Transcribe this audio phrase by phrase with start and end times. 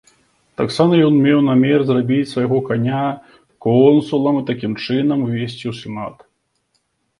[0.59, 3.03] Таксама ён меў намер зрабіць свайго каня
[3.67, 6.17] консулам і такім чынам увесці ў сенат.